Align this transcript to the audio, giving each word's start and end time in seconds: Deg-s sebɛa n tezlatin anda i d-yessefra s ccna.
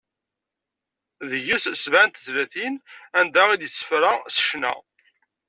Deg-s 1.29 1.65
sebɛa 1.83 2.05
n 2.05 2.09
tezlatin 2.11 2.75
anda 3.19 3.43
i 3.53 3.57
d-yessefra 3.61 4.13
s 4.35 4.37
ccna. 4.47 4.73